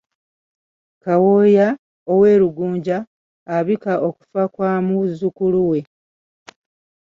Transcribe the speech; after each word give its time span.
Kawooya 1.03 1.67
ow'e 2.11 2.31
Lungujja 2.41 2.97
abika 3.55 3.93
okufa 4.07 4.43
kwa 4.53 4.71
muzzukulu 4.85 5.59
we 5.69 5.79